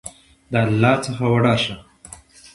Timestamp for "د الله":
0.51-0.93